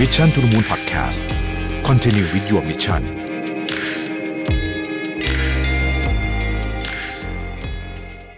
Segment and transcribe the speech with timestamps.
[0.00, 1.20] Mission to the Moon Podcast
[1.88, 3.02] Continue with your mission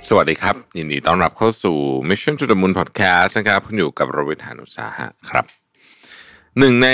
[0.09, 1.77] สวัสดีครับ ยินดีต้อนรับเข้าสู่
[2.09, 5.45] Mission to the Moon Podcast นะครับคุณอยู่กับรวิทยานุสาหะครับ
[6.59, 6.89] หนึ่งใน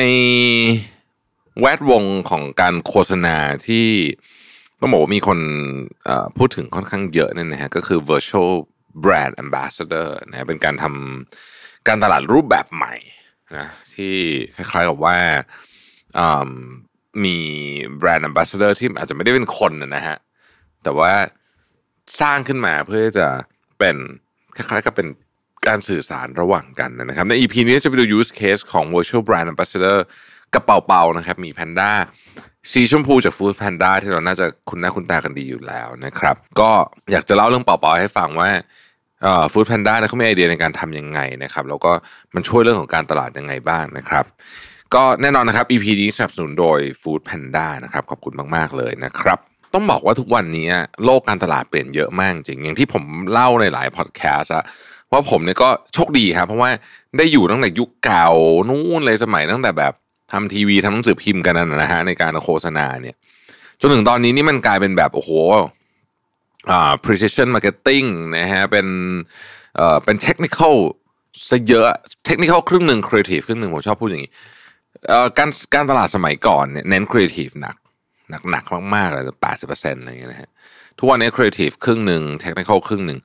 [1.60, 3.36] แวดวงของการโฆษณา
[3.66, 3.86] ที่
[4.80, 5.38] ต้องบอกว่ามีคน
[6.04, 8.52] เอ่อพูดถึงค่อนข้างเยอะเนี่ยนะฮะก็คือ virtual
[9.04, 12.94] brand ambassador นะฮะเป็นการทำการตลาดรูปแบบใหม่
[13.58, 14.14] นะที่
[14.56, 15.16] คล้ายๆกับว่า
[16.46, 16.48] ม
[17.24, 17.38] มี
[17.98, 20.16] แบรนด์ ambassador ที่อาจจะไม่ได้เป็นคนนะฮะ
[20.82, 21.12] แต่ว่า
[22.20, 23.28] สร้างขึ้นมาเพื่อจะ
[23.78, 23.96] เป็น
[24.56, 25.08] คล้ายๆกับเป็น
[25.66, 29.98] การสื่อสารระหว่างกันนะครับ ใน EP นี้จะไปดู use case ของ virtual brand ambassador
[30.54, 31.92] กระเป๋าเปานะครับ มีแพนด้า
[32.72, 36.70] สีชมพูจาก Food Panda ที่เราน่าจะคุ้นหน้าคุ้นตากันดีอยู่แล้วนะครับ ก็
[37.12, 38.50] อยากจะเล่าเรื่องเป่าเปาให้ฟังว่า
[39.52, 41.92] ฟู้ดแพนด้าเนี่ยเขามีไอเดียในการทำยังไงนะครับแล้วก็
[42.34, 44.24] มันช่วยเรื่องของการตลาดยังไงบ้างนะครับ
[44.94, 49.38] ก็แน่นอนนะครับ EP นี้สนับสนุนโดย Food Panda นะครับขอบคุณมาก ๆ เลยนะครับ
[49.74, 50.68] ต้องบอกว่าทุกวันนี้
[51.04, 54.64] โลกการตลาดเปลี่ยนเยอะมากจริงอย่างที่ผมเล่าในหลายพอดแคสต์อะ
[55.12, 56.70] ว่าผมเนี่ยก็โชคดีครับเพราะว่า
[57.18, 58.28] ได้อยู่ตั้งแต่ยุคเก่า
[58.68, 59.92] นู่นเลยสมัยตั้งแต่แบบ
[60.32, 63.16] ทำทีวีทำหนังสือพิมพ์กันนะฮะในการโฆษณาเนี่ย
[63.80, 65.30] จนถึงตอนนี้นี่มันกลายเป็นแบบโอ้โห
[67.04, 68.86] precision marketing นะฮะเป็น
[69.76, 70.76] เอ่อเป็น technical
[71.50, 71.86] ซะเยอะ
[72.28, 74.32] technical ครึ่งหนึ่ง creative ครึ่งหนึ่งผมชอบพูดอย่างนี้
[75.08, 77.76] เอ่อการการตลาดสมัยก่อนเนี่ยเน้น creative หนัก
[78.30, 80.50] หนักหนักมากๆเลยแปดสิบเปอร์เซ็นต์อะไรอย่างเงี้ยนะฮะ
[80.98, 83.18] ทุกวันนี้ creative ครึ่งหนึ่ง technical ครึ่งหนึ่ง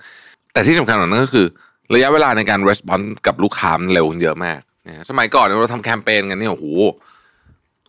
[0.54, 1.48] แต่ที่สำคัญกว่านั้นก็คือ
[1.94, 6.68] ระยะเวลาในการ response กับลูกค้ามันเร็วเยอะมากนะสมัยก่อนเราทำแคมเปญกันเนี่ยโอ้โห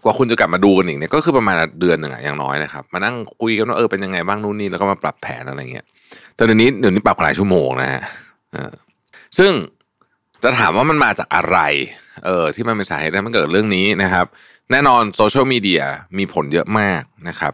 [0.08, 5.84] ว่าคุณจะกลับมาดูกันอีกเนี่ยก็คือประมาณเดือนหนึ่งอะอย่างน้อยนะครับ มานั่งคุยกันว่าเออเป็นยังไงบ้างนู่นนี่แล้วก็มาปรับแผนอะไรเงี้ย
[6.34, 8.02] แต่เดี๋ยวนี้เดี๋ยวนี้ปรับหลายชั่วโมงนะฮะ
[9.38, 9.52] ซึ่ง
[10.42, 11.58] จะถามว่ามันมาจากอะไร
[12.24, 14.26] เออที่มันเป็นสาเหตุที่มันเกิดเรื่องนี้นะครับ
[14.70, 15.82] แน่นอน social media
[16.18, 17.52] มีผลเยอะมากนะครับ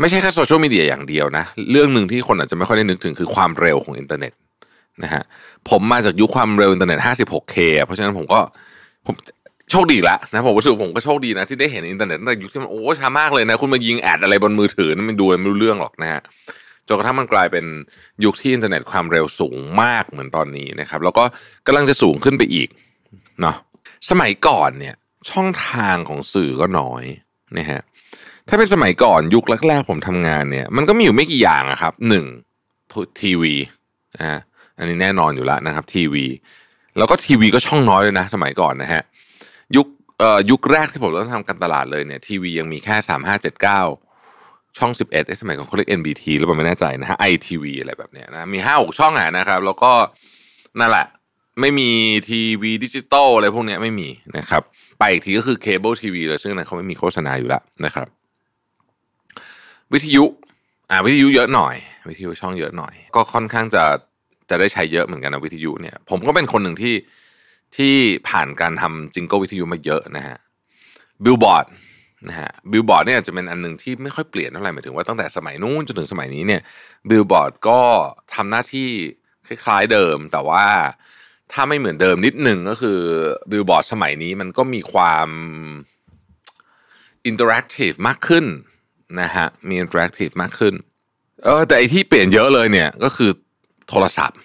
[0.00, 4.32] ไม่ใช่แค่ social media อย่างเดียวนะ เรื่องหนึ่งที่คนอาจจะไม่ค่อยได้นึกถึงคือความเร็วของอินเทอร์เน็ต
[5.02, 5.22] นะฮะ
[5.70, 7.54] ผมมาจากยุคความเร็วอินเทอร์เน็ต 56K
[7.84, 8.40] เพราะฉะนั้นผมก็
[9.06, 9.14] ผม
[9.70, 16.20] โชคดีละนะผมรู้สึกผมก็โชคดีนะที่ได้เห็นอินเทอร์เน็ตตั้งแต่ยุคที่มันโอ้ช้ามากเลยนะ คุณมายิง ad อะไรบนมือถือนั่นมันดูไม่รู้เรื่องหรอกนะฮะ
[16.88, 17.64] จนกระทั่งมันกลายเป็น
[18.24, 21.24] ยุคที่อินเทอร์เน็ตความเร็วสูงมากเหมือนตอนนี้นะครับ แล้วก็
[21.66, 22.68] กำลังจะสูงขึ้นไปอีก
[23.40, 23.56] เนาะ
[24.10, 24.94] สมัยก่อนเนี่ย
[25.30, 27.04] ช่องทางของสื่อก็น้อย
[27.58, 27.80] นะฮะ
[28.48, 32.24] ถ้าเป็นสมัยก่อนยุคแรกๆผมทำงานเนี่ย มันก็มีอยู่ไม่กี่อย่างอะครับหนึ่ง
[33.20, 33.54] ทีวี
[34.16, 34.38] นะฮะ
[34.78, 36.26] อันนี้แน่นอนอยู่แล้วนะครับ ทีวี
[36.98, 39.02] แล้วก็ทีวีก็ช่องน้อยเลยนะ สมัยก่อนนะฮะ
[39.76, 39.86] ยุค
[40.18, 43.80] เอ่อยุคแรกที่ผมเริ่มทำการตลาดเลยเนี่ยทีวียังมีแค่สามห้าเจ็ดเก้า
[44.78, 49.92] ช่องสิบเอ็ดสมัยก่อนเขาเรียก NBT หรือเปล่าไม่แน่ใจนะฮะไอทีวีอะไรแบบเนี้ยนะมีห้าหกช่องอะนะครับ แล้วก็
[50.80, 51.06] นั่นแหละ
[51.60, 51.90] ไม่มี
[52.28, 54.08] ทีวีดิจิตอลอะไรพวกเนี้ยไม่มี
[54.38, 54.62] นะครับ
[54.98, 58.06] ไปอีกทีก็คือเคเบิลทีวีเลยซึ่งนั้นเขาไม่มีโฆษณาอยู่แล้วนะครับ
[59.92, 60.24] วิทยุ
[60.90, 61.74] อ่าวิทยุเยอะหน่อย
[62.08, 63.84] วิทยุช่องเยอะหน่อย ก็ค่อนข้างจะ
[64.50, 66.94] จะได้ใช้เยอะเหมือนกันนะวิทยุเนี่ย ผมก็เป็นคนหนึ่งที่
[67.76, 67.96] ที่
[68.28, 70.36] ผ่านการทำ jingle วิทยุมาเยอะนะฮะ
[71.24, 71.66] บิลบอร์ด
[72.28, 76.62] นะฮะบิลบอร์ดเนี่ยจะเป็นอันหนึ่งที่ไม่ค่อยเปลี่ยนเท่าไหร่หมายถึงว่าตั้งแต่สมัยนู้นจนถึงสมัยนี้เนี่ย
[77.08, 77.80] บิลบอร์ดก็
[78.34, 78.88] ทำหน้าที่
[79.46, 80.64] คล้ายๆเดิม แต่ว่า
[81.52, 83.00] ถ้าไม่เหมือนเดิมนิดหนึ่งก็คือ
[83.50, 85.28] บิลบอร์ดสมัยนี้มันก็มีความ
[87.26, 88.44] interactive มากขึ้น
[89.20, 90.74] นะฮะมี interactive มากขึ้น
[91.44, 93.30] เออแต่ไอที่เปลี่ยนเยอะเลยเนี่ยก็คือ
[93.88, 94.38] โทรศัพท์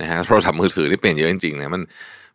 [0.00, 1.82] นะฮะโทรศัพท์มือถือที่เปลี่ยนเยอะจริงๆนะมัน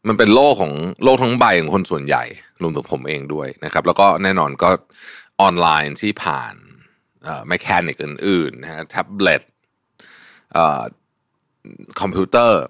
[0.07, 2.23] มันเป็นโลกของโลกทั้งใบของคนส่วนใหญ่
[2.61, 4.69] รวมถึงผมเองด้วยนะครับ แล้วก็แน่นอนก็
[5.41, 6.53] ออนไลน์ที่ผ่าน
[7.23, 9.41] เอ่อ mechanic อื่นๆนะฮะแท็บเล็ต
[10.53, 10.81] เอ่อ
[12.01, 12.61] คอมพิวเตอร์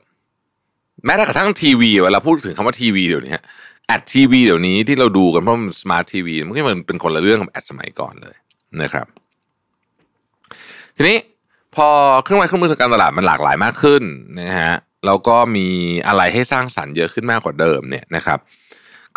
[1.06, 3.36] แม้แต่กระทั่งทีวีเวลาพูดถึงคำว่าทีวีเดี๋ยวนี้
[3.88, 8.36] ad ทีวีเดี๋ยวนี้ที่เราดูกันเพราะมัน smart TV มันก็มันเป็นคนละเรื่องกับ ad สมัยก่อนเลย
[8.82, 9.08] นะครับ
[10.96, 11.18] ทีนี้
[11.76, 11.88] พอ
[12.24, 14.04] เครื่องไม้เครื่องมือทางการตลาดมันหลากหลายมากขึ้น
[14.40, 14.74] นะฮะ
[15.06, 15.68] แล้วก็มี
[16.08, 18.40] อะไรให้สร้างสรรค์เยอะขึ้นมากกว่าเดิมเนี่ยนะครับ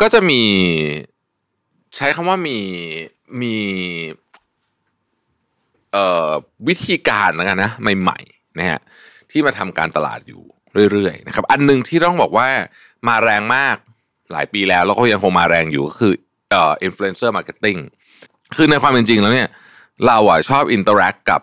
[0.01, 0.41] ก็จะมี
[1.97, 2.59] ใช้คำว่ามี
[3.41, 3.55] มี
[5.93, 6.29] เอ่อ
[6.67, 8.79] วิธีการแล้วกันนะใหม่ๆนะฮะ
[9.31, 10.41] ที่มาทำการตลาดอยู่
[10.91, 12.47] เรื่อยๆนะครับ อันหนึ่งที่ต้องบอกว่า
[13.07, 13.75] มาแรงมาก
[14.31, 16.13] หลายปีแล้ว แล้วก็ยังคงมาแรงอยู่ก็คือ
[16.51, 17.77] เอ่อ influencer marketing
[18.55, 19.49] คือในความเป็นจริงแล้วเนี่ย
[20.07, 21.41] เราอะชอบ interact กับ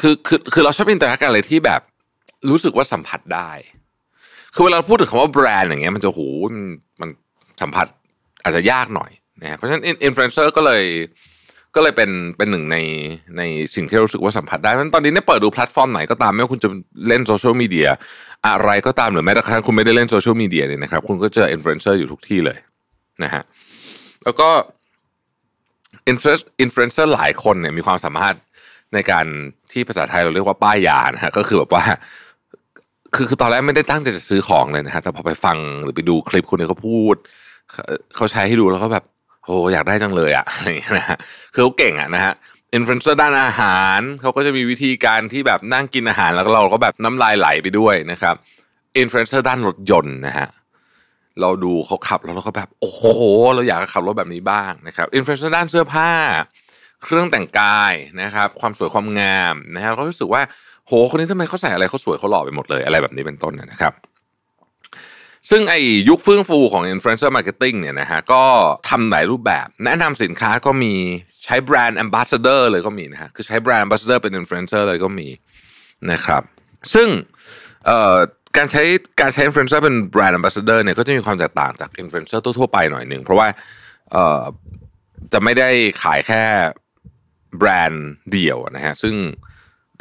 [0.00, 1.80] คือคือคือเราชอบ interact กับอะไรที่แบบ
[2.50, 3.50] รู้สึกว่าสัมผัสได้
[4.54, 6.20] คือเวลาพูดถึงคำว่าแบรนด์อย่างเงี้ยมันจะโห
[6.52, 6.62] มัน
[7.00, 7.10] มัน
[7.62, 7.86] สัมผัส
[8.42, 9.10] อาจจะยากหน่อย
[9.42, 10.84] นะเพราะฉะนั้นอินฟลูเอนเซอร์ก็เลย
[11.74, 12.76] ก็เลยเป็นเป็นหนึ่งใน
[13.38, 13.42] ใน
[13.74, 16.68] สิ่งที่รู้สึกว่าสัมผัสได้เพราะฉะนั้นตอนนี้เนี่ยเปิดดูแพลตฟอร์มไหนก็ตามไม่ว่าคุณจะ
[17.08, 17.88] เล่น social media
[18.48, 22.58] อะไรก็ตามหรือแม้แต่กระทั่งคุณไม่ได้เล่น social media เนี่ยนะครับคุณก็เจออินฟลูเอนเซอร์อยู่ทุกที่เลย
[23.22, 23.42] นะฮะ
[24.24, 24.48] แล้วก็
[26.08, 28.34] influ influencer หลายคนเนี่ยมีความสามารถ
[28.94, 29.26] ในการ
[29.72, 31.84] ที่ภาษาไทยเราเรียกว่าป้ายยานะฮะก็คือแบบว่า
[33.14, 37.16] คือคือตอนแรกไม่ได้ตั้งใจจะซื้อของเลยนะฮะแต่พอไปฟังหรือไปดูคลิปคนนี้เขาพูด
[38.16, 39.04] เขาใช้ให้ดูแล้วก็แบบ
[39.44, 41.18] โอ้อยากได้จังเลยอะอะไรอย่างเงี้ยนะฮะ
[41.52, 42.32] คือเขาเก่งอะนะฮะ
[42.74, 48.34] อินฟลูเอนเซอร์ด้านอาหารเขาก็จะมีวิธีการที่แบบนั่งกินอาหารแล้วก็เราก็แบบน้ำลายไหลไปด้วยนะครับ
[48.98, 50.48] อินฟลูเอนเซอร์ด้านรถยนต์นะฮะ
[51.40, 53.02] เราดูเขาขับแล้วเราก็แบบโอ้โห
[53.54, 56.10] เราอยากขับรถแบบนี้บ้างนะครับอินฟลูเอนเซอร์ด้านเสื้อผ้า
[57.02, 60.42] เครื่องแต่งกายนะครับ ความสวยความงามนะฮะเราก็รู้สึกว่า
[60.86, 63.94] โหคนนี้ทำไมเขาใส่อะไรเขาสวยเขาหล่อไปหมดเลยอะไรแบบนี้เป็นต้นนะครับ
[65.50, 68.42] ซึ่งไอ้ยุคเฟื่องฟูของ Influencer Marketing เนี่ยนะฮะก็
[68.88, 70.94] ทำหลายรูปแบบ แนะนำสินค้าก็มี
[71.44, 75.28] ใช้แบรนด์ Ambassador เลยก็มีนะฮะคือใช้ brand ambassador เป็น Influencer เลยก็มี
[76.10, 76.42] นะครับ
[76.94, 77.08] ซึ่ง
[78.56, 78.82] การใช้
[79.20, 83.48] การใช้ Influencer เป็นแบรนด์ Ambassador เนี่ยก็จะมีความแตกต่างจาก Influencer ทั่วๆไปหน่อยหนึ่งเพราะว่า
[85.32, 85.70] จะไม่ได้
[86.02, 86.42] ขายแค่
[87.58, 89.14] แบรนด์เดียวนะฮะซึ่ง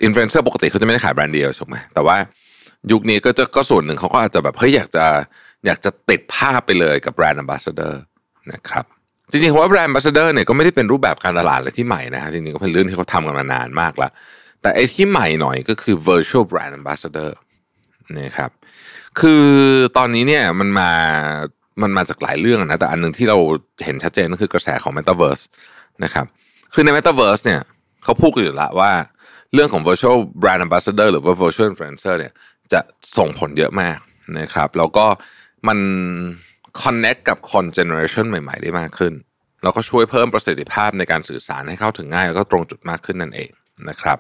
[0.03, 2.17] อินฟลูเอนเซอร์ปกติเขาจะไม่ได้ขายแบรนด์เดียวถูกไหมแต่ว่า
[2.91, 5.05] ยุคนี้ก็จะก็ส่วนหนึ่งเขาก็อาจจะแบบเฮ้ยอยากจะ
[5.65, 7.93] อยากจะติดภาพไปเลยกับแบรนด์ ambassador
[8.53, 8.85] นะครับ
[9.31, 14.11] จริงๆว่าแบรนด์ ambassador เนี่ยก็ไม่ได้เป็นรูปแบบการตลาดอะไรที่ใหม่นะฮะจริงๆก็เป็นเรื่องที่เขาทำกันมานานมากแล้ว
[14.61, 17.31] แต่ไอ้ที่ใหม่หน่อยก็คือ virtual brand ambassador
[18.19, 18.51] นะครับ
[19.19, 19.45] คือ
[19.97, 20.91] ตอนนี้เนี่ยมันมา
[21.81, 23.37] มันมาจากหลายเรื่องนะแต่อันหนึ่งที่เรา
[23.85, 25.43] เห็นชัดเจนก็คือกระแสของ metaverse
[26.03, 26.25] นะครับ
[26.73, 27.61] คือใน metaverse เนี่ย
[28.03, 28.91] เขาพูดกันอยู่ล้วว่า
[29.53, 32.33] เรื่องของ virtual brand ambassador หรือว่า virtual influencer เนี่ย
[32.73, 32.79] จะ
[33.17, 33.97] ส่งผลเยอะมาก
[34.39, 35.05] นะครับแล้วก็
[35.67, 35.79] มัน
[36.81, 39.13] connect กับคน generation ใหม่ ๆ ได้มากขึ้น
[39.63, 43.49] แล้วก็ช่วยเพิ่มประสิทธิภาพในการสื่อสารให้เข้าถึงง่าย แล้วก็ตรงจุดมากขึ้นนั่นเอง
[43.89, 44.17] นะครับ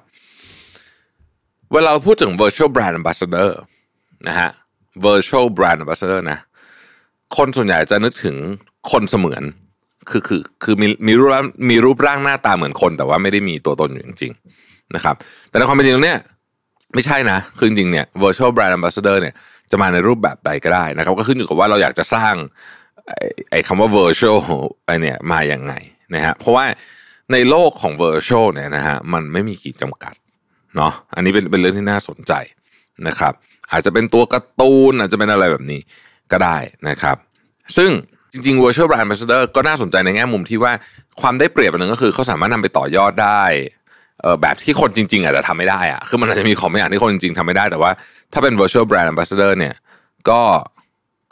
[1.73, 3.49] เวลาเราพูดถึง virtual brand ambassador
[4.27, 4.49] นะฮะ
[5.05, 6.39] virtual brand ambassador นะ
[7.37, 8.35] คนส่วนใหญ่จะนึกถึง
[8.91, 9.43] คนเสมือน
[10.09, 11.29] คือคือคือมีมีรูป
[11.69, 15.15] มีรูปร่างหน้าตาเหมือนคน แต่ว่าไม่ได้มีตัวตนอยู่จริงๆนะครับ
[15.49, 16.19] แต่ในความเป็นจริงเนี่ย
[16.93, 19.33] ไม่ใช่นะ คือจริงเนี่ย virtual brand ambassador เนี่ย
[19.71, 22.33] จะมาในรูปแบบใดก็ได้นะครับ ก็ขึ้นอยู่กับว่าเราอยากจะสร้าง
[23.07, 24.37] ไอ้ไอ้คำว่า virtual
[24.85, 25.73] ไอเนี่ยมาอย่างไง
[26.15, 26.65] นะฮะเพราะว่า
[27.31, 30.15] ในโลกของ virtual เนี่ยนะฮะมันไม่มีขีดจำกัด
[30.75, 32.33] เนาะอันนี้เป็นเป็นเรื่องที่น่าสนใจ
[33.07, 33.33] นะครับ
[33.71, 35.81] อาจจะเป็นตัวการ์ตูนอาจจะเป็นอะไรแบบนี้
[36.31, 36.57] ก็ได้
[36.89, 37.17] นะครับ
[37.77, 37.91] ซึ่ง
[38.33, 40.71] จริงๆ virtual brand ambassador ก็น่าสนใจในแง่มุมที่ว่า
[41.21, 43.43] ความได้เปรียบอันหนึ่งก็คือเขาสามารถนำไปต่อยอดได้
[44.41, 47.91] แบบที่คนจริง ๆ อาจจะทำไม่ได้อะคือมันอาจจะมีของบางอย่างที่คนจริงๆทำไม่ได้แต่ว่า
[48.33, 49.75] ถ้าเป็น virtual brand ambassador เนี่ย
[50.29, 50.41] ก็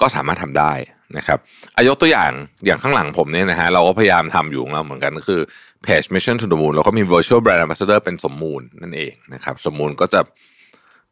[0.02, 0.74] ก็สามารถทำได้
[1.18, 1.40] นะครับ
[1.76, 2.32] อายกตัวอย่าง
[2.66, 5.42] อย่างข้างหลังผมเนี่ยนะฮะเราก็พยายามทำอยู่ของเราเหมือนกันก็คือ
[5.86, 10.22] page mission to the moon แล้วก็มี virtual brand ambassador เป็นสมมูลนั่นเองนะครับสมมูลก็จะ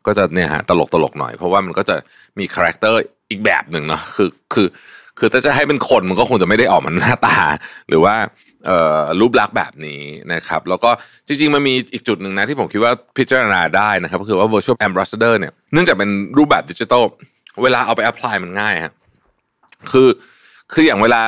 [0.07, 1.95] ก็จะเนี่ยฮะตลกตลกหน่อย เพราะว่ามันก็จะ
[2.39, 4.67] มี character อีกแบบหนึ่งเนาะคือคือ
[5.19, 7.37] คือถ้าจะให้เป็นคนมันก็คงจะไม่ได้ออกมาหน้าตา
[7.89, 8.15] หรือว่า
[9.19, 10.01] รูปลักษณ์แบบนี้
[10.33, 10.89] นะครับ แล้วก็
[11.27, 17.03] จริงๆมันมีอีกจุดหนึ่งนะที่ผมคิดว่าพิจารณาได้นะครับก็คือว่า virtual ambassador เนี่ยเนื่องจากเป็นรูปแบบดิจิทัล
[17.63, 18.93] เวลาเอาไป apply มันง่ายฮะ
[19.91, 20.07] คือ
[20.73, 21.21] คืออย่างเวลา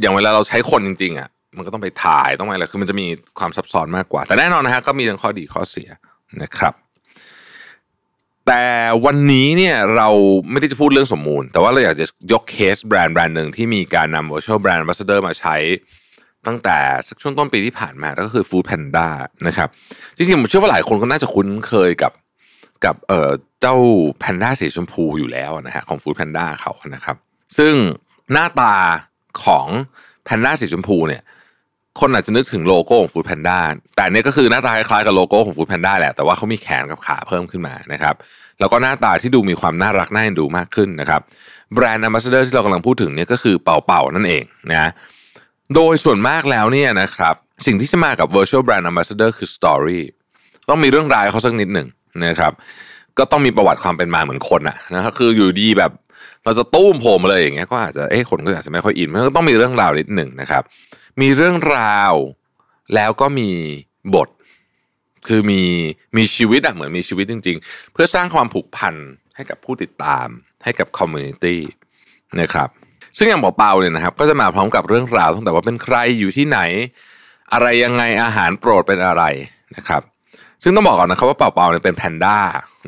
[0.00, 3.06] อย่างเวลาเราใช้คนจริงๆอะมันก็ต้องไปถ่ายต้องอะไรคือมันจะมี
[3.38, 5.88] ความซับซ้อนมากกว่า แต่แน่นอนนะฮะก็มีทั้งข้อดีข้อเสีย
[6.42, 6.74] นะครับ
[8.52, 8.68] แต่
[9.06, 10.08] วันนี้เนี่ยเรา
[10.50, 15.56] ไม่ได้จะพูดเรื่องสมมูล แต่ว่าเราอยากจะยกเคสแบรนด์แบรนด์หนึ่งที่มีการนำ virtual brand ambassador มาใช้
[16.46, 19.08] ตั้งแต่สักช่วงต้นปีที่ผ่านมาก็คือ Food Panda
[19.46, 19.68] นะครับ
[20.16, 22.12] จริงๆผมเชื่อว่าหลายคนก็น่าจะคุ้นเคยกับ
[22.84, 23.76] กับเอ่อเจ้า
[24.18, 27.16] แพนด้าสีชมพูอยู่แล้วนะฮะของ Food Panda เขานะครับ
[27.58, 27.74] ซึ่ง
[28.32, 28.74] หน้าตา
[29.44, 29.66] ของ
[30.24, 31.22] แพนด้าสีชมพูเนี่ย
[32.00, 33.58] คนอาจจะนึกถึงโลโก้ของ Food Panda
[33.96, 38.16] แต่เนี้ก็คือหน้าตาคล้ายๆกับโลโก้ของ Food Panda แหละแต่ว่าเขามีแขนกับขาเพิ่มขึ้นมานะครับ
[38.60, 41.20] แล้วก็หน้าตาที่ดูมีความน่ารักน่าเอ็นดูมากขึ้นนะครับ
[41.74, 44.90] แบรนด์ Ambassador ที่เรากำลังพูดถึงเนี่ยก็คือเป่าเป่านั่นเองนะ
[45.74, 47.34] โดยส่วนมากแล้วเนี่ยนะครับ
[47.66, 50.00] สิ่งที่จะมากับ virtual brand ambassador คือ story
[50.68, 51.88] ต้องมีเรื่องราวเขาสักนิดหนึ่ง
[52.26, 52.52] นะครับ
[53.18, 55.92] ก็ต้องมีประวัติความเป็นมาเหมือนคนอะนะครับคืออยู่ดีแบบ
[56.44, 60.62] เราจะตู้มโผล่มาเลยอย่างเงี้ยก็อาจจะเอ้คนก็อาจจะไม่ค่อยอินมันก็ต้องมีเรื่องราวนิดหนึ่งนะครับ
[61.20, 62.12] มีเรื่องราว
[62.94, 63.48] แล้วก็มี
[64.14, 64.28] บท
[65.28, 65.62] คือมี
[66.16, 68.94] มีชีวิตอะเหมือนมีชีวิตจริง ๆ เพื่อสร้างความผูกพัน
[69.36, 70.26] ให้กับผู้ติดตาม
[70.64, 71.60] ให้กับ community
[72.40, 72.68] นะครับ
[73.18, 76.60] ซึ่งอย่างเปาเปาเนี่ยนะครับ ก็จะมาพร้อมกับเรื่องราวตั้งแต่ว่าเป็นใครอยู่ที่ไหน
[77.52, 79.22] อะไรยังไงอาหารโปรดเป็นอะไร
[79.76, 80.02] นะครับ
[80.62, 82.38] ซึ่งต้องบอกก่อนนะครับว่าเปาเปาเนี่ยเป็นแพนด้า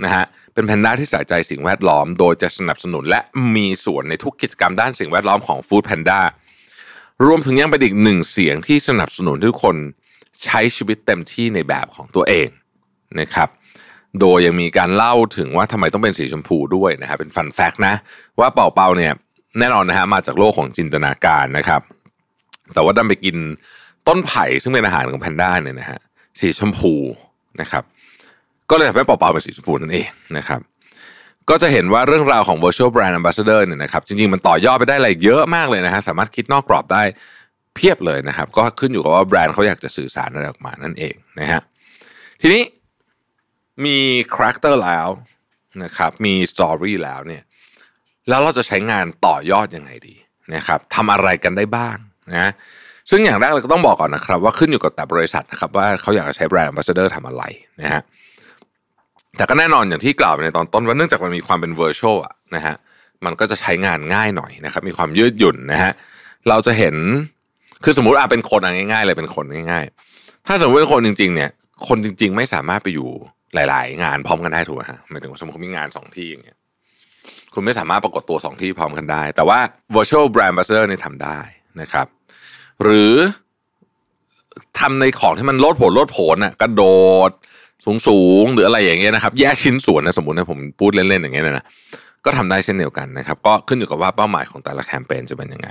[0.05, 0.25] นะฮะ
[0.55, 3.21] เป็นแพนด้าที่ใส่ใจสิ่งแวดล้อม โดยจะสนับสนุนและ
[3.57, 6.21] มีส่วนในทุกกิจกรรมด้านสิ่งแวดล้อมของฟู้ดแพนด้า
[7.27, 9.77] รวมถึงยังเป็นอีกหนึ่งเสียงที่สนับสนุนทุกคน
[10.45, 12.49] ใช้ชีวิตเต็มที่ในแบบของตัวเอง
[13.21, 13.49] นะครับ
[14.21, 17.95] โดยยังมีการเล่าถึงว่าทำไมต้องเป็นสีชมพูด้วยนะครับเป็นฟันแฟกนะ
[18.41, 19.13] ว่าเป่าเปาเนี่ย
[19.59, 21.81] แน่นอนนะฮะมาจากโลกของจินตนาการนะครับ
[22.75, 23.37] แต่ว่าดันไปกิน
[24.09, 26.01] ต้นไผ่ซึ่งเป็นอาหารของแพนด้าเนี่ยนะฮะ
[26.41, 26.95] สีชมพู
[27.61, 27.83] นะครับ
[28.71, 30.61] ก็เลยทำให้เปาเปาเป็นสีชมพูนั่นเองนะครับ
[31.51, 37.03] ก็จะเห็นว่าเรื่องราวของ virtual brand ambassador เนี่ยนะครับ จริงๆ มันต่อยอดไปได้อะไรเยอะมากเลยนะฮะสามารถคิดนอกกรอบได้
[37.75, 41.63] เพียบเลยนะครับ ก็ขึ้นอยู่กับว่าแบรนด์เขาอยากจะสื่อสารอะไรออกมานั่นเองนะฮะ
[42.41, 42.63] ทีนี้
[43.85, 43.97] มี
[44.35, 45.09] คาแรคเตอร์แล้ว
[45.85, 47.43] นะครับมี story แล้วเนี่ย
[48.29, 50.17] แล้วเราจะใช้งานต่อยอดยังไงดี
[50.55, 51.97] นะครับทำอะไรกันได้บ้าง
[52.35, 52.51] นะ
[53.11, 57.43] ซึ่งอย่างแรกเราก็ต้องบอกก่อนนะครับ ว่าขึ้นอยู่กับแต่บริษัทนะครับ ว่าเขาอยากจะใช้แบรนด์ a m b a s s a d o r ทำอะไร
[57.83, 58.03] นะฮะ
[59.37, 62.75] แต่ก็แน่นอนอย่างที่กล่าวไปในตอนต้นว่าเนื่องจากมันมีความเป็น virtual อะนะฮะ
[63.25, 65.93] มันก็จะใช้งานง่ายหน่อยนะครับ มีความยืดหยุ่นนะฮะ
[66.49, 66.97] เราจะเห็น
[67.85, 69.85] คือสมมติอาเป็นคนง่ายๆเลยเป็นคนง่าย
[70.17, 71.51] ๆ ถ้าสมมติเป็นคนจริง ๆ เนี่ย
[71.89, 73.09] คนจริง ๆ ไม่สามารถไปอยู่
[73.55, 76.59] หลาย ๆ งานพร้อมกันได้ถูกไหมฮะหมายถึงว่าสมมติมีงานสองที่อย่างเงี้ย
[77.55, 79.59] คุณไม่สามารถปรากฏตัวสองที่พร้อมกันได้ แต่ว่า
[79.95, 81.39] virtual brand ambassador เนี่ยทำได้
[81.81, 82.07] นะครับ
[82.83, 83.15] หรือ
[84.79, 86.85] ทำในของที่มันโลดโผนโลดโผนอะกระโด
[87.29, 87.31] ด
[87.85, 91.65] สูงสูงหรืออะไรอย่างเงี้ยนะครับ แยกชิ้นส่วนนะสมมตินะผมพูดเล่นๆอย่างเงี้ยนะ
[92.25, 95.69] ก็ทำได้เช่นเดียวกันนะครับ ก็ขึ้นอยู่กับว่าเป้าหมายของแต่ละแคมเปญจะเป็นยังไง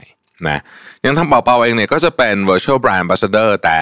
[0.50, 0.60] นะ
[1.06, 3.80] ยังทำเป่าๆเองเนี่ยก็จะเป็น virtual brand ambassador แต่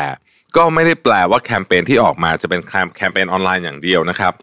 [0.56, 2.62] ก็ไม่ได้แปลว่าแคมเปญที่ออกมาจะเป็น
[2.96, 4.34] แคมเปญออนไลน์อย่างเดียวนะครับ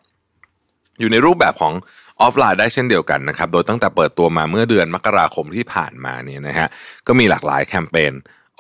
[1.01, 1.73] อยู่ในรูปแบบของ
[2.21, 6.69] ออฟไลน์ได้เช่นเดียวกันนะครับ โดยตั้งแต่เปิดตัวมาเมื่อเดือนมกราคมที่ผ่านมาเนี่ยนะฮะ
[7.07, 8.13] ก็มีหลากหลายแคมเปญ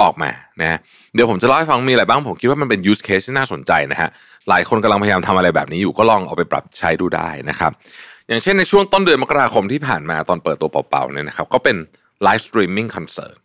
[0.03, 0.79] ออกมานะ
[1.15, 4.09] เดี๋ยวผมจะเล่าให้ฟังมีอะไรบ้างผมคิดว่ามันเป็น use case ที่น่าสนใจนะฮะ
[4.49, 7.73] หลายคนกำลังพยายามทำอะไรแบบนี้อยู่ก็ลองเอาไปปรับใช้ดูได้นะครับ
[8.29, 11.77] อย่างเช่นในช่วงต้นเดือนมกราคมที่ผ่านมาตอนเปิดตัวเปาเปาเนี่ยนะครับก็เป็น
[12.23, 13.37] live streaming คอนเสิร์ต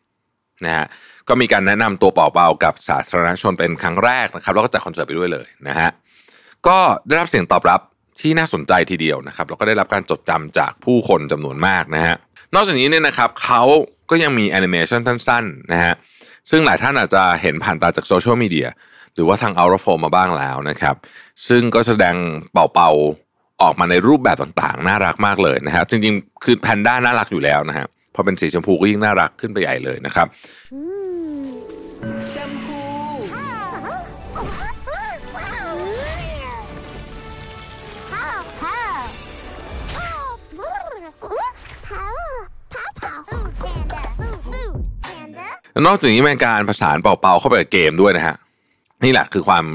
[0.66, 0.86] นะฮะ
[1.28, 5.90] ก็มีการแนะนำตัวเปาเปากับสาธารณชนเป็นครั้งแรกนะครับ แล้วก็จัดคอนเสิร์ตไปด้วยเลยนะฮะ
[6.68, 6.78] ก็
[7.08, 7.82] ได้รับเสียงตอบรับ
[8.20, 12.16] ที่น่าสนใจทีเดียวนะครับแล้วก็ได้รับการจดจำจากผู้คนจำนวนมากนะฮะ
[12.56, 13.64] นอกจากนี้เนี่ยนะครับเขา
[14.10, 15.94] ก็ยังมีแอนิเมชันสั้นๆนะฮะ
[16.50, 18.68] ซึ่งหลายท่านอาจจะเห็นผ่านตาจากโซเชียลมีเดีย
[19.14, 20.96] หรือว่าทางอัลโฟมาบ้างแล้วนะครับ
[21.50, 22.16] ซึ่งก็แสดง
[22.52, 22.92] เปา
[23.28, 30.28] เปาออกมาในรูปแบบต่างๆ น่ารักมากเลยนะฮะจริงๆ คือแพนด้าน่ารักอยู่แล้วนะฮะ พอเป็นสีชมพูก็ยิ่งน่ารักขึ้นไปใหญ่เลยนะครับ
[32.30, 32.80] แชมพู
[45.86, 48.36] นอกจากนี้เป็นการผสานเป่าๆเข้าไปกับเกมด้วยนะฮะ
[49.04, 49.66] นี่แหละคือความ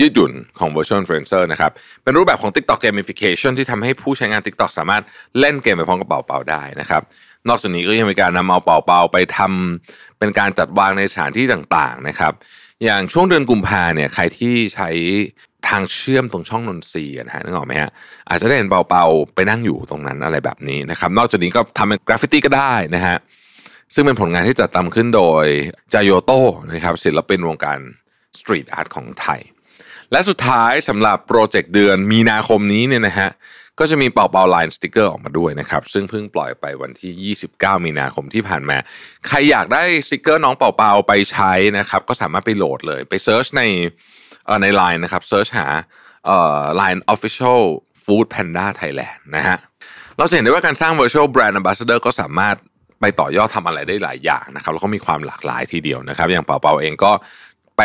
[0.00, 1.70] ยืดหยุ่นของ virtual influencer นะครับ
[2.02, 5.02] เป็นรูปแบบของ TikTok gamification ที่ทำให้ผู้ใช้งาน TikTok สามารถ
[5.40, 7.02] เล่นเกมไปพร้อมกับเป่าๆได้นะครับ
[7.48, 12.32] นอกจากนี้ก็ยังมีการนำเอาเปาเปาไปทำเป็นการจัดวางในสถานที่ต่างๆนะครับ
[12.84, 14.88] อย่างช่วงเดือนกุมภาเนี่ยใครที่ใช้
[15.68, 17.90] ทางเชื่อมตรงช่องนนทรีนะฮะนึกออกไหมฮะ
[18.28, 23.16] อาจจะได้เห็นเปาเปาไปนั่งอยู่ตรงนั้นอะไรแบบนี้นะครับ นอกจากนี้ก็ทำเป็นกราฟฟิตี้ก็ได้นะฮะ
[23.94, 25.44] ซึ่งเป็นผลงานที่จัดทำขึ้นโดย
[25.94, 26.40] จายโยโต้
[26.72, 27.78] นะครับศิลปินวงการ
[28.38, 29.40] street art ของไทย
[30.12, 33.28] และสุดท้ายสำหรับโปรเจกต์เดือนมีนาคมนี้เนี่ยนะฮะ
[33.80, 38.76] ก็จะมีเป่าเป่าไลน์สติกเกอร์ออกมาด้วยนะครับ ซึ่งเพิ่งปล่อยไปวันที่ 29 มีนาคมที่ผ่านมา
[39.26, 43.62] ใครอยากได้สติกเกอร์น้องเป่าเป่าไปใช้นะครับ ก็สามารถไปโหลดเลยไป search ใน
[44.46, 45.66] เอ่อในไลน์นะครับ search หา
[46.26, 47.60] เอ่อ Line Official
[48.04, 49.58] Food Panda Thailand นะฮะ
[50.18, 52.56] เราจะเห็นได้ว่าการสร้าง virtual brand ambassador ก็สามารถ
[53.00, 57.12] ไปต่อยอดทำอะไรได้หลายอย่างนะครับ แล้วก็มีความหลากหลายทีเดียวนะครับ อย่างเป่าเป่าเองก็
[57.76, 57.82] ไป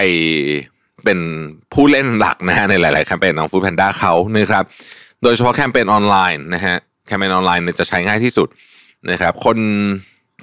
[1.04, 1.20] เป็น
[1.74, 4.66] ผู้เล่นหลักนะฮะในหลาย ๆ แคมเปญของ Food Panda เขานะครับ
[5.24, 8.48] โดยเฉพาะแคมเปญออนไลน์นะฮะแคมเปญออนไลน์เนี่ยจะใช้ง่ายที่สุด
[9.12, 9.58] นะครับคน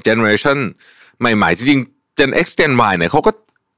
[0.03, 0.59] เจเนอเรชัน
[1.21, 3.31] ใหม่ๆ จริงๆ Gen X Gen Y เนี่ยเขาก็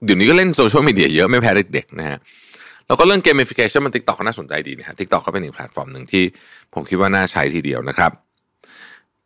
[0.05, 2.19] เดี๋ยวนี้ก็เล่นโซเชียลมีเดียเยอะไม่แพ้เด็กๆนะฮะ
[2.87, 6.25] แล้วก็เรื่อง gamification มัน TikTok ก็น่าสนใจดีนะฮะ TikTok ก็เป็นอีกแพลตฟอร์มหนึ่งที่
[6.75, 8.11] ผมคิดว่าน่าใช้ทีเดียวนะครับ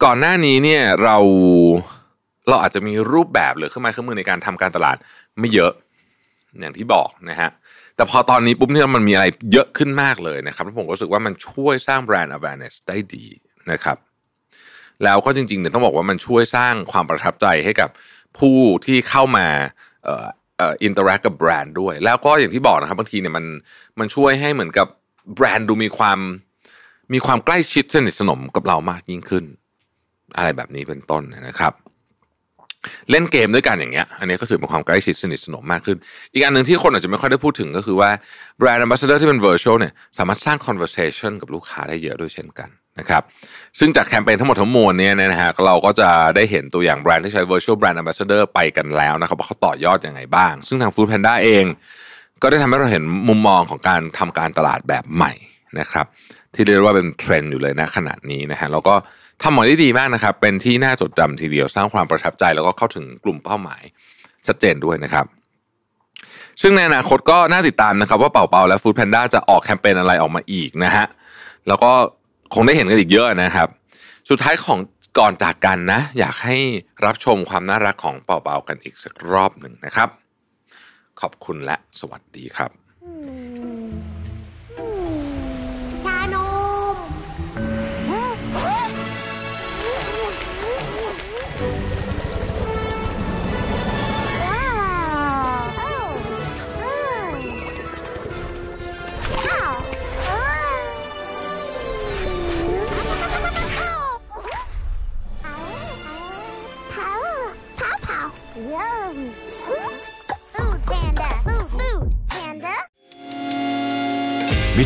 [0.04, 1.16] ก่อนหน้านี้เนี่ยเรา
[2.48, 4.96] เราอาจจะมีรูปแบบหรือเครื่องไม้เครื่องมือในการทำการตลาด
[5.40, 5.72] ไม่เยอะ
[6.60, 7.50] อย่างที่บอกนะฮะ
[7.96, 13.26] แต่พอตอนนี้ปุ๊บเนี่ยมันมีอะไรเยอะขึ้นมากเลยนะครับแล้วผมรู้สึกว่ามันช่วยสร้างแบรนด์ awareness ได้ดี
[13.72, 13.98] นะครับ
[15.04, 17.90] แล้วก็จริงๆเนี่ยต้องบอกว่ามันช่วยสร้างความประทับใจให้กับ
[18.38, 19.46] ผู้ที่เข้ามา
[20.04, 20.26] เอ่อ
[20.58, 23.44] เอ่อ interact กับแบรนด์ด้วย แล้วก็อย่างที่บอกนะครับบางทีเนี่ยมัน
[23.98, 24.86] มันช่วยให้เหมือนกับ
[25.34, 26.18] แบรนด์ดูมีความ
[27.12, 29.44] มีความใกล้ชิดสนิทสนมกับเรามากยิ่งขึ้น
[30.36, 31.72] อะไรแบบนี้เป็นต้นนะครับ
[33.10, 35.96] เล่นเกมด้วยกันอย่างเงี้ย อันนี้ก็ถือเป็นความใกล้ชิดสนิทสนมมากขึ้น
[36.32, 38.10] อีกอันหนึ่งที่คนอาจจะไม่ค่อยได้พูดถึงก็คือว่า
[38.58, 43.22] แบรนด์ ambassador ที่เป็น virtual เนี่ยสามารถสร้าง conversation กับลูกค้าได้เยอะด้วยเช่นกันนะครับ
[43.78, 51.64] ซึ่งจากแคมเปญทั้งหมดทั้งมวลเนี่ยนะฮะเราก็จะได้เห็นตัวอย่างแบรนด์ที่ใช้ virtual brand ambassador ไปกันแล้วนะครับว่าเขาต่อยอดอยังไงบ้าง ซึ่งทาง Food Panda เอง
[52.42, 55.32] ก็ได้ทำให้เราเห็นมุมมองของการทำการตลาดแบบใหม่
[55.78, 56.06] นะครับ
[56.54, 58.94] ที่เรียกว่าเป็นเทรนด์อยู่เลยนะขนาดนี้นะฮะแล้วก็
[59.42, 63.82] ทำออกมาได้ดีมากนะครับ เป็นที่น่าจดจำทีเดียวสร้างความประทับใจแล้วก็เข้าถึงกลุ่มเป้าหมาย
[64.46, 65.26] ชัดเจนด้วยนะครับ
[66.62, 71.06] ซึ่งในอนาคตก็น่าติดตามนะครับ ว่าเป่าเป่าและ Food Panda จะออกแคมเปญอะไรออกมาอีกนะฮะ
[71.68, 71.92] แล้วก็
[72.54, 73.68] คงได้เห็นกันอีกเยอะนะครับ
[74.30, 74.78] สุดท้ายของ
[75.18, 76.56] ก่อนจากกันนะ อยากให้
[77.04, 80.08] รับชมความน่ารักของเป่าเป่ากันอีกสักรอบหนึ่งนะครับ
[81.20, 82.70] ขอบคุณและสวัสดีครับ